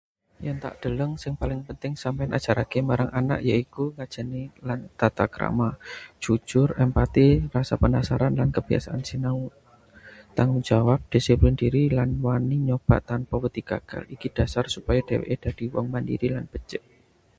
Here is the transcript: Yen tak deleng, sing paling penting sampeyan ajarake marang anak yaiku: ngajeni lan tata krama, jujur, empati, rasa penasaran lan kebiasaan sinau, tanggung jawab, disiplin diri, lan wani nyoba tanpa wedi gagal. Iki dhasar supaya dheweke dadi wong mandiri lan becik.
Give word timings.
Yen 0.45 0.57
tak 0.65 0.73
deleng, 0.83 1.13
sing 1.23 1.33
paling 1.41 1.61
penting 1.67 1.93
sampeyan 2.01 2.35
ajarake 2.37 2.79
marang 2.89 3.11
anak 3.21 3.39
yaiku: 3.49 3.85
ngajeni 3.95 4.41
lan 4.67 4.79
tata 4.99 5.25
krama, 5.35 5.69
jujur, 6.23 6.69
empati, 6.85 7.27
rasa 7.55 7.75
penasaran 7.83 8.33
lan 8.39 8.49
kebiasaan 8.57 9.01
sinau, 9.09 9.41
tanggung 10.35 10.63
jawab, 10.69 10.99
disiplin 11.13 11.53
diri, 11.61 11.83
lan 11.97 12.09
wani 12.25 12.57
nyoba 12.67 12.97
tanpa 13.09 13.35
wedi 13.43 13.61
gagal. 13.71 14.03
Iki 14.15 14.27
dhasar 14.35 14.65
supaya 14.75 15.01
dheweke 15.07 15.35
dadi 15.45 15.63
wong 15.73 15.87
mandiri 15.93 16.27
lan 16.35 16.45
becik. 16.53 16.81